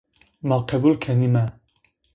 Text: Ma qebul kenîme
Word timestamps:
Ma 0.47 0.57
qebul 0.69 0.95
kenîme 1.03 1.45